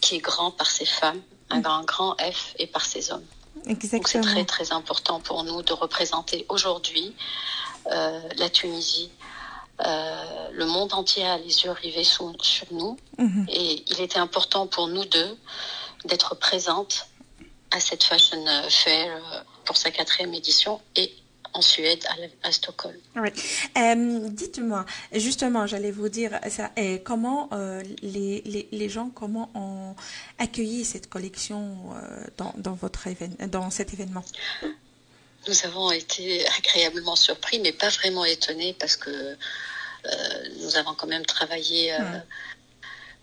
qui 0.00 0.16
est 0.16 0.20
grand 0.20 0.50
par 0.50 0.68
ses 0.68 0.86
femmes, 0.86 1.20
un 1.50 1.60
grand, 1.60 1.84
grand 1.84 2.16
F, 2.20 2.54
et 2.58 2.66
par 2.66 2.84
ses 2.84 3.12
hommes. 3.12 3.26
Donc 3.66 3.78
c'est 3.82 4.20
très 4.20 4.44
très 4.44 4.72
important 4.72 5.20
pour 5.20 5.44
nous 5.44 5.62
de 5.62 5.72
représenter 5.72 6.46
aujourd'hui 6.48 7.14
euh, 7.92 8.20
la 8.36 8.48
Tunisie. 8.48 9.10
Euh, 9.86 10.48
le 10.52 10.66
monde 10.66 10.92
entier 10.92 11.24
a 11.24 11.38
les 11.38 11.64
yeux 11.64 11.70
rivés 11.70 12.04
sur, 12.04 12.34
nous 12.70 12.98
mhm. 13.18 13.46
et 13.48 13.82
il 13.86 14.00
était 14.00 14.18
important 14.18 14.66
pour 14.66 14.88
nous 14.88 15.04
deux 15.06 15.38
d'être 16.04 16.34
présentes 16.34 17.06
à 17.70 17.80
cette 17.80 18.04
Fashion 18.04 18.44
Fair 18.68 19.16
euh, 19.16 19.40
pour 19.64 19.76
sa 19.76 19.90
quatrième 19.90 20.34
édition 20.34 20.80
et 20.96 21.12
en 21.52 21.62
Suède, 21.62 22.04
à, 22.42 22.52
Stockholm. 22.52 22.96
Euh, 23.16 24.28
dites-moi, 24.30 24.84
justement, 25.12 25.66
j'allais 25.66 25.90
vous 25.90 26.08
dire 26.08 26.38
ça, 26.48 26.70
et 26.76 27.02
comment 27.02 27.48
euh, 27.52 27.82
les, 28.02 28.42
les, 28.44 28.68
les, 28.70 28.88
gens 28.88 29.10
comment 29.10 29.50
ont 29.54 29.94
accueilli 30.38 30.84
cette 30.84 31.08
collection 31.08 31.76
euh, 31.94 32.24
dans, 32.36 32.54
dans, 32.56 32.74
votre 32.74 33.00
dans 33.46 33.70
cet 33.70 33.92
événement? 33.92 34.24
Nous 35.48 35.54
avons 35.64 35.90
été 35.90 36.46
agréablement 36.58 37.16
surpris, 37.16 37.60
mais 37.60 37.72
pas 37.72 37.88
vraiment 37.88 38.24
étonnés 38.24 38.76
parce 38.78 38.96
que 38.96 39.36
nous 40.60 40.76
avons 40.76 40.94
quand 40.94 41.06
même 41.06 41.26
travaillé 41.26 41.94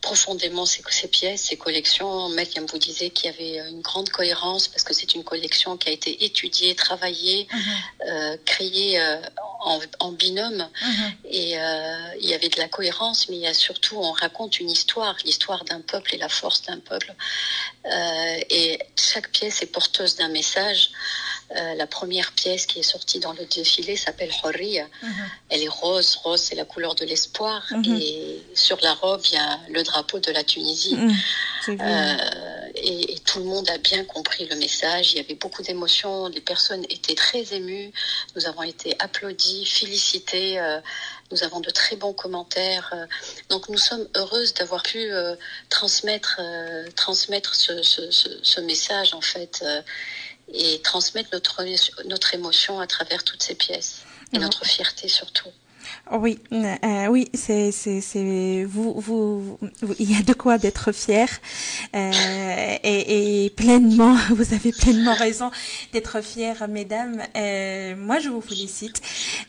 profondément 0.02 0.66
ces, 0.66 0.84
ces, 0.90 1.08
pièces, 1.08 1.44
ces 1.44 1.58
collections. 1.58 2.30
Mathiam 2.30 2.66
vous 2.66 2.78
disait 2.78 3.10
qu'il 3.10 3.26
y 3.26 3.34
avait 3.34 3.70
une 3.70 3.82
grande 3.82 4.10
cohérence 4.10 4.68
parce 4.68 4.84
que 4.84 4.94
c'est 4.94 5.16
une 5.16 5.24
collection 5.24 5.78
qui 5.78 5.90
a 5.90 5.92
été 5.92 6.24
étudiée, 6.26 6.76
travaillée, 6.76 7.48
mhm. 7.52 7.60
euh, 8.08 8.38
créée 8.46 9.00
euh, 9.00 9.20
en, 9.62 9.80
en, 10.00 10.12
binôme. 10.12 10.70
Mhm. 10.82 11.14
Et 11.26 11.60
euh, 11.60 12.16
il 12.22 12.30
y 12.30 12.34
avait 12.34 12.50
de 12.50 12.60
la 12.60 12.68
cohérence, 12.68 13.28
mais 13.30 13.38
il 13.38 13.42
y 13.42 13.48
a 13.48 13.54
surtout, 13.54 13.98
on 13.98 14.12
raconte 14.12 14.60
une 14.60 14.70
histoire, 14.70 15.16
l'histoire 15.26 15.64
d'un 15.66 15.82
peuple 15.82 16.16
et 16.16 16.18
la 16.18 16.30
force 16.30 16.62
d'un 16.64 16.80
peuple. 16.80 17.14
Euh, 17.86 18.40
et 18.50 18.80
chaque 18.96 19.32
pièce 19.32 19.62
est 19.62 19.72
porteuse 19.72 20.16
d'un 20.16 20.30
message. 20.30 20.92
Euh, 21.56 21.76
la 21.76 21.88
première 21.88 22.34
pièce 22.34 22.66
qui 22.66 22.80
est 22.80 22.84
sortie 22.84 23.20
dans 23.20 23.32
le 23.32 23.46
défilé 23.46 23.96
s'appelle 23.96 24.32
Horriya. 24.44 24.86
Mhm. 25.02 25.30
Elle 25.50 25.64
est 25.64 25.70
rose. 25.70 26.20
Rose, 26.24 26.42
c'est 26.42 26.56
la 26.56 26.66
couleur 26.66 26.94
de 26.96 27.06
l'espoir. 27.06 27.64
Mhm. 27.72 27.98
Et 28.02 28.44
sur 28.54 28.78
la 28.82 28.94
robe, 28.94 29.22
il 29.30 29.36
y 29.36 29.38
a 29.38 29.60
le 29.70 29.82
drapeau 29.84 30.20
de 30.20 30.32
la 30.32 30.44
Tunisie. 30.44 30.96
Mhm. 30.96 31.16
Euh, 31.70 32.18
et, 32.76 33.14
et, 33.14 33.20
tout 33.20 33.40
le 33.40 33.46
monde 33.46 33.70
a 33.70 33.78
bien 33.78 34.04
compris 34.04 34.46
le 34.46 34.58
message. 34.58 35.14
Il 35.14 35.18
y 35.18 35.20
avait 35.22 35.36
beaucoup 35.36 35.62
d'émotions. 35.62 36.28
Les 36.28 36.42
personnes 36.42 36.86
étaient 36.90 37.16
très 37.16 37.54
émues. 37.54 37.94
Nous 38.36 38.46
avons 38.46 38.64
été 38.64 38.96
applaudis, 39.00 39.66
félicités. 39.66 40.60
Euh, 40.60 40.80
nous 41.32 41.44
avons 41.44 41.62
de 41.62 41.70
très 41.70 41.96
bons 41.96 42.14
commentaires. 42.14 42.94
Donc 43.50 43.68
nous 43.68 43.78
sommes 43.78 44.08
heureuses 44.16 44.54
d'avoir 44.54 44.82
pu 44.82 45.10
transmettre, 45.68 46.40
transmettre 46.96 47.54
ce, 47.54 47.84
ce, 47.84 48.12
ce, 48.12 48.30
ce, 48.42 48.62
message 48.62 49.14
en 49.14 49.20
fait 49.20 49.62
et 50.54 50.82
transmettre 50.82 51.30
notre, 51.34 51.64
notre 52.06 52.34
émotion 52.34 52.80
à 52.80 52.88
travers 52.88 53.24
toutes 53.24 53.44
ces 53.44 53.56
pièces 53.56 54.04
et 54.34 54.40
notre 54.40 54.66
fierté 54.66 55.08
surtout. 55.08 55.50
Oui, 56.12 56.40
euh, 56.54 57.08
oui, 57.10 57.28
c'est, 57.34 57.72
c'est, 57.72 58.00
c'est, 58.00 58.64
vous, 58.64 58.94
vous, 58.98 59.60
il 60.00 60.12
y 60.12 60.16
a 60.16 60.24
de 60.24 60.34
quoi 60.34 60.58
d'être 60.58 60.94
fier 60.94 61.28
euh, 61.96 62.12
et, 62.84 63.46
et, 63.46 63.50
pleinement, 63.50 64.16
vous 64.30 64.54
avez 64.54 64.72
pleinement 64.72 65.14
raison 65.14 65.52
d'être 65.92 66.22
fier, 66.24 66.68
mesdames. 66.70 67.22
Euh, 67.36 67.96
moi, 67.98 68.20
je 68.20 68.30
vous 68.30 68.42
félicite 68.42 69.02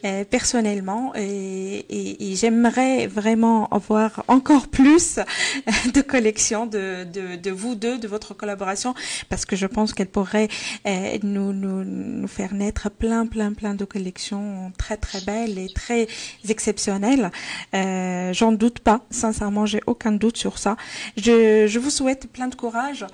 euh, 0.05 0.25
personnellement 0.25 1.12
et, 1.15 1.85
et, 1.88 2.33
et, 2.33 2.37
j'aimerais 2.37 3.07
vraiment 3.07 3.69
avoir 3.69 4.25
encore 4.27 4.69
plus 4.69 5.21
de 5.95 6.00
collections 6.00 6.67
de, 6.67 7.05
de, 7.05 7.37
de, 7.37 7.50
vous 7.50 7.77
deux, 7.77 7.99
de 7.99 8.09
votre 8.09 8.35
collaboration, 8.35 8.95
parce 9.29 9.45
que 9.45 9.55
je 9.55 9.67
pense 9.67 9.93
qu'elle 9.93 10.09
pourrait 10.09 10.49
euh, 10.87 11.19
nous, 11.23 11.53
nous, 11.53 11.85
nous 11.85 12.29
faire 12.29 12.55
naître 12.55 12.91
plein, 12.91 13.27
plein, 13.27 13.53
plein 13.53 13.75
de 13.75 13.85
collections 13.85 14.73
très, 14.77 14.97
très 14.97 15.21
belles 15.21 15.59
et 15.59 15.69
très 15.73 16.09
exceptionnel. 16.50 17.31
Euh, 17.75 18.33
J'en 18.33 18.52
doute 18.52 18.81
pas, 18.81 19.00
sincèrement, 19.11 19.67
j'ai 19.67 19.81
aucun 19.87 20.12
doute 20.12 20.37
sur 20.37 20.59
ça. 20.59 20.76
Je, 21.17 21.78
vous 21.78 21.90
souhaite 21.90 22.31
plein 22.33 22.49
de 22.49 22.55
courage 22.55 23.07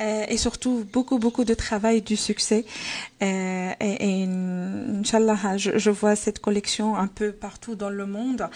euh, 0.00 0.24
et 0.28 0.36
surtout 0.36 0.86
beaucoup, 0.92 1.18
beaucoup 1.18 1.44
de 1.44 1.54
travail, 1.54 2.02
du 2.02 2.16
succès. 2.16 2.64
Euh, 3.22 3.72
et, 3.80 4.22
et 4.22 4.28
Inch'Allah, 4.98 5.56
je, 5.56 5.76
je, 5.76 5.90
vois 5.90 6.14
cette 6.14 6.38
collection 6.38 6.96
un 6.96 7.08
peu 7.08 7.32
partout 7.32 7.74
dans 7.74 7.90
le 7.90 8.06
monde, 8.06 8.48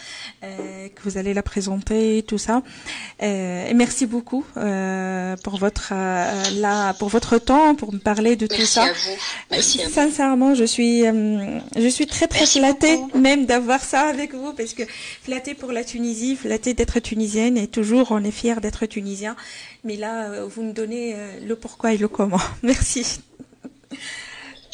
euh, 0.44 0.88
que 0.88 1.02
vous 1.02 1.18
allez 1.18 1.34
la 1.34 1.42
présenter, 1.42 2.24
tout 2.26 2.38
ça. 2.38 2.62
Euh, 3.22 3.68
et 3.68 3.74
merci 3.74 4.06
beaucoup 4.06 4.44
euh, 4.56 5.36
pour 5.42 5.56
votre 5.56 5.92
là, 5.92 6.94
pour 6.94 7.08
votre 7.08 7.38
temps, 7.38 7.74
pour 7.74 7.92
me 7.92 7.98
parler 7.98 8.36
de 8.36 8.46
merci 8.48 8.62
tout 8.62 8.66
ça. 8.66 8.84
À 8.84 8.92
vous. 8.92 9.16
Merci 9.50 9.80
Sincèrement, 9.90 10.54
je 10.54 10.64
suis, 10.64 11.02
je 11.02 11.88
suis 11.88 12.06
très 12.06 12.28
très 12.28 12.40
merci 12.40 12.60
flattée 12.60 12.96
beaucoup. 12.96 13.18
même 13.18 13.46
d'avoir 13.46 13.80
ça 13.80 14.02
avec 14.02 14.34
vous 14.34 14.52
parce 14.52 14.74
que 14.74 14.84
flattée 15.22 15.54
pour 15.54 15.72
la 15.72 15.84
Tunisie, 15.84 16.36
flattée 16.36 16.74
d'être 16.74 17.00
tunisienne 17.00 17.56
et 17.56 17.66
toujours 17.66 18.12
on 18.12 18.22
est 18.22 18.30
fier 18.30 18.60
d'être 18.60 18.86
tunisien. 18.86 19.36
Mais 19.84 19.96
là, 19.96 20.44
vous 20.44 20.62
me 20.62 20.72
donnez 20.72 21.16
le 21.44 21.56
pourquoi 21.56 21.92
et 21.92 21.98
le 21.98 22.08
comment. 22.08 22.40
Merci. 22.62 23.20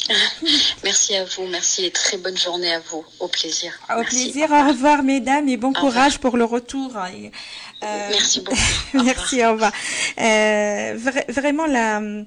Merci 0.83 1.15
à 1.15 1.25
vous, 1.25 1.45
merci 1.47 1.85
et 1.85 1.91
très 1.91 2.17
bonne 2.17 2.37
journée 2.37 2.71
à 2.73 2.79
vous. 2.79 3.05
Au 3.19 3.27
plaisir. 3.27 3.73
Au 3.89 3.99
merci. 3.99 4.31
plaisir, 4.31 4.49
au 4.51 4.67
revoir 4.69 5.03
mesdames 5.03 5.47
et 5.49 5.57
bon 5.57 5.69
au 5.69 5.73
courage 5.73 6.13
revoir. 6.15 6.19
pour 6.19 6.37
le 6.37 6.45
retour. 6.45 6.91
Euh, 6.97 7.85
merci 8.09 8.41
beaucoup. 8.45 9.05
merci, 9.05 9.45
au 9.45 9.51
revoir. 9.53 9.71
Euh, 10.19 10.95
vra 10.97 11.21
vraiment 11.29 11.65
là, 11.65 12.01
euh, 12.01 12.23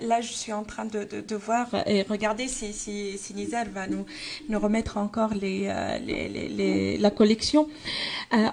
là 0.00 0.20
je 0.20 0.32
suis 0.32 0.52
en 0.52 0.64
train 0.64 0.84
de, 0.84 1.04
de, 1.04 1.20
de 1.20 1.36
voir 1.36 1.68
et 1.86 2.02
regarder 2.02 2.48
si, 2.48 2.72
si, 2.72 3.18
si 3.18 3.34
Nizar 3.34 3.66
va 3.72 3.86
nous, 3.86 4.06
nous 4.48 4.58
remettre 4.58 4.96
encore 4.96 5.34
les, 5.34 5.72
les, 6.04 6.28
les, 6.28 6.48
les, 6.48 6.98
la 6.98 7.10
collection. 7.10 7.68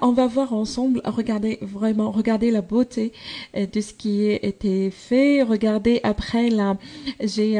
on 0.01 0.11
va 0.11 0.27
voir 0.27 0.53
ensemble, 0.53 1.01
regardez 1.05 1.59
vraiment, 1.61 2.11
regardez 2.11 2.51
la 2.51 2.61
beauté 2.61 3.13
de 3.55 3.81
ce 3.81 3.93
qui 3.93 4.31
a 4.31 4.45
été 4.45 4.91
fait. 4.91 5.43
Regardez 5.43 5.99
après 6.03 6.49
là, 6.49 6.77
j'ai 7.21 7.57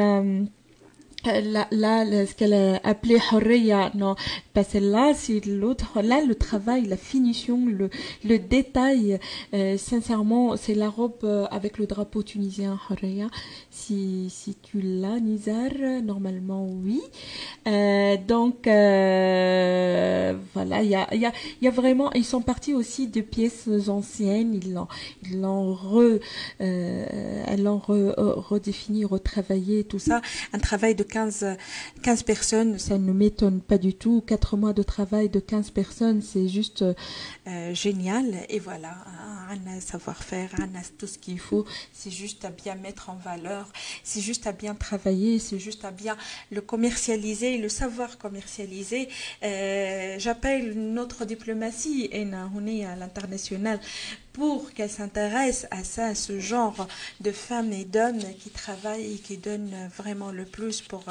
là, 1.24 1.66
là, 1.70 2.26
ce 2.26 2.34
qu'elle 2.34 2.54
a 2.54 2.80
appelé 2.84 3.18
Horeya, 3.32 3.90
non, 3.94 4.14
parce 4.54 4.68
que 4.68 4.78
là, 4.78 5.12
c'est 5.14 5.44
l'autre, 5.46 6.00
là, 6.02 6.22
le 6.24 6.34
travail, 6.34 6.86
la 6.86 6.96
finition, 6.96 7.66
le, 7.66 7.90
le 8.24 8.38
détail, 8.38 9.18
euh, 9.54 9.76
sincèrement, 9.76 10.56
c'est 10.56 10.74
la 10.74 10.88
robe 10.88 11.12
euh, 11.24 11.46
avec 11.50 11.78
le 11.78 11.86
drapeau 11.86 12.22
tunisien 12.22 12.78
Horeya. 12.90 13.28
Si, 13.70 14.28
si 14.30 14.56
tu 14.62 14.80
l'as, 14.80 15.20
Nizar, 15.20 15.70
normalement, 16.02 16.66
oui. 16.66 17.00
Euh, 17.68 18.16
donc, 18.26 18.64
voilà, 18.64 20.82
il 20.82 20.90
y 20.90 20.94
a, 20.94 21.14
y 21.14 21.26
y 21.60 21.68
a 21.68 21.70
vraiment, 21.70 22.12
ils 22.12 22.24
sont 22.24 22.40
partis 22.40 22.74
aussi 22.74 23.08
de 23.08 23.20
pièces 23.20 23.68
anciennes, 23.88 24.54
ils 24.54 24.72
l'ont, 24.72 24.88
ils 25.24 25.40
l'ont 25.40 25.74
re, 25.74 26.18
redéfini, 28.50 29.04
retravaillé, 29.04 29.84
tout 29.84 29.98
ça. 29.98 30.20
Un 30.52 30.58
travail 30.58 30.94
de 30.94 31.02
15, 31.10 31.56
15 32.02 32.22
personnes, 32.22 32.78
ça 32.78 32.98
ne 32.98 33.12
m'étonne 33.12 33.60
pas 33.60 33.78
du 33.78 33.94
tout. 33.94 34.22
Quatre 34.26 34.56
mois 34.56 34.72
de 34.72 34.82
travail 34.82 35.28
de 35.28 35.40
15 35.40 35.70
personnes, 35.70 36.22
c'est 36.22 36.48
juste 36.48 36.82
euh, 36.82 37.74
génial. 37.74 38.26
Et 38.48 38.58
voilà, 38.58 38.96
un 39.50 39.80
savoir-faire, 39.80 40.50
tout 40.98 41.06
ce 41.06 41.18
qu'il 41.18 41.38
faut. 41.38 41.64
C'est 41.92 42.10
juste 42.10 42.44
à 42.44 42.50
bien 42.50 42.74
mettre 42.74 43.10
en 43.10 43.16
valeur, 43.16 43.68
c'est 44.04 44.20
juste 44.20 44.46
à 44.46 44.52
bien 44.52 44.74
travailler, 44.74 45.38
c'est 45.38 45.58
juste 45.58 45.84
à 45.84 45.90
bien 45.90 46.16
le 46.50 46.60
commercialiser, 46.60 47.58
le 47.58 47.68
savoir 47.68 48.18
commercialiser. 48.18 49.08
Euh, 49.42 50.16
J'appelle 50.18 50.74
notre 50.74 51.24
diplomatie, 51.24 52.08
et 52.12 52.26
on 52.54 52.66
est 52.66 52.84
à 52.84 52.96
l'international, 52.96 53.80
pour 54.32 54.72
qu'elle 54.72 54.90
s'intéresse 54.90 55.66
à 55.70 55.84
ça, 55.84 56.06
à 56.06 56.14
ce 56.14 56.38
genre 56.38 56.86
de 57.20 57.32
femmes 57.32 57.72
et 57.72 57.84
d'hommes 57.84 58.22
qui 58.38 58.50
travaillent 58.50 59.14
et 59.14 59.18
qui 59.18 59.36
donnent 59.36 59.90
vraiment 59.96 60.30
le 60.30 60.44
plus 60.44 60.80
pour 60.80 61.04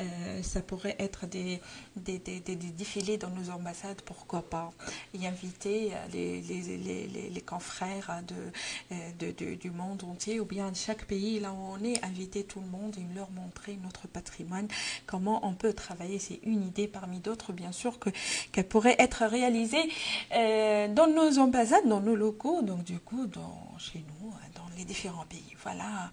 euh, 0.00 0.42
ça 0.42 0.60
pourrait 0.60 0.96
être 0.98 1.26
des, 1.26 1.60
des, 1.96 2.18
des, 2.18 2.40
des, 2.40 2.56
défilés 2.56 3.18
dans 3.18 3.30
nos 3.30 3.50
ambassades, 3.50 4.00
pourquoi 4.02 4.42
pas 4.42 4.72
y 5.14 5.26
inviter 5.26 5.92
les, 6.12 6.40
les, 6.40 6.62
les, 6.62 7.06
les, 7.06 7.30
les 7.30 7.40
confrères 7.40 8.22
de, 8.26 8.96
de, 9.18 9.32
de, 9.32 9.54
du 9.54 9.70
monde 9.70 10.02
entier 10.04 10.40
ou 10.40 10.44
bien 10.44 10.70
de 10.70 10.76
chaque 10.76 11.04
pays 11.04 11.40
là 11.40 11.52
où 11.52 11.74
on 11.74 11.84
est, 11.84 12.02
inviter 12.04 12.44
tout 12.44 12.60
le 12.60 12.66
monde 12.66 12.96
et 12.98 13.14
leur 13.14 13.30
montrer 13.30 13.78
notre 13.82 14.08
patrimoine, 14.08 14.68
comment 15.06 15.46
on 15.46 15.54
peut 15.54 15.72
travailler, 15.72 16.18
c'est 16.18 16.40
une 16.44 16.62
idée 16.66 16.88
parmi 16.88 17.18
d'autres 17.18 17.52
bien 17.52 17.72
sûr 17.72 17.98
que 17.98 18.10
qu'elle 18.52 18.68
pourrait 18.68 18.96
être 18.98 19.24
réalisée 19.24 19.90
euh, 20.34 20.88
dans 20.88 21.06
nos 21.06 21.38
ambassades, 21.38 21.86
dans 21.86 22.00
nos 22.00 22.16
donc 22.62 22.84
du 22.84 22.98
coup 22.98 23.26
dans, 23.26 23.76
chez 23.78 23.98
nous, 23.98 24.30
dans 24.54 24.68
les 24.76 24.84
différents 24.84 25.26
pays. 25.26 25.56
Voilà 25.62 26.10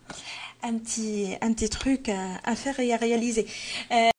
un 0.63 0.77
petit, 0.77 1.35
un 1.41 1.53
petit 1.53 1.69
truc 1.69 2.09
à, 2.09 2.39
à 2.43 2.55
faire 2.55 2.79
et 2.79 2.93
à 2.93 2.97
réaliser. 2.97 3.47
Euh, 3.91 4.09